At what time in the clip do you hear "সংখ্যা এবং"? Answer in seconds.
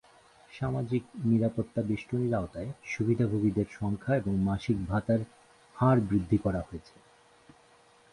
3.79-4.33